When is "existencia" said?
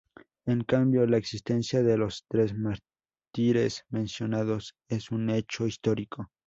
1.17-1.83